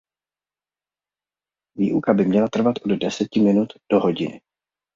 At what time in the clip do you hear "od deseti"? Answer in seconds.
2.85-3.39